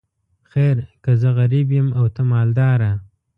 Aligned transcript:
خیر 0.51 0.77
که 1.03 1.11
زه 1.21 1.29
غریب 1.39 1.67
یم 1.77 1.87
او 1.99 2.05
ته 2.15 2.21
مالداره. 2.29 2.91